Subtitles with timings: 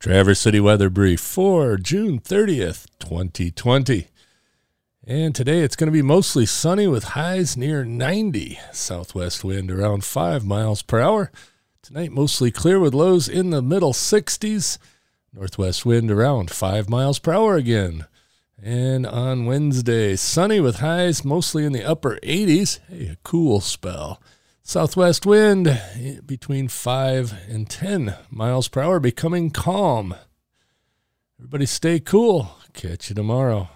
[0.00, 4.06] Traverse City Weather Brief for June 30th, 2020.
[5.06, 8.58] And today it's going to be mostly sunny with highs near 90.
[8.72, 11.30] Southwest wind around 5 miles per hour.
[11.82, 14.78] Tonight mostly clear with lows in the middle 60s.
[15.34, 18.06] Northwest wind around 5 miles per hour again.
[18.56, 22.78] And on Wednesday, sunny with highs mostly in the upper 80s.
[22.88, 24.22] Hey, a cool spell.
[24.62, 30.14] Southwest wind eh, between 5 and 10 miles per hour, becoming calm.
[31.38, 32.56] Everybody stay cool.
[32.72, 33.68] Catch you tomorrow.